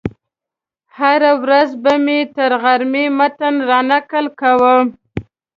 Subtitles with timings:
[0.97, 4.75] هره ورځ به مې تر غرمې متن رانقل کاوه.